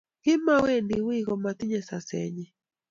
Kimawendi 0.23 0.95
wiiy 1.05 1.25
komatinyei 1.27 1.87
sesenyi 1.89 2.45